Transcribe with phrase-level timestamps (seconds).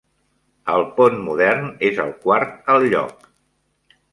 [0.75, 3.31] El pont modern és el quart al lloc.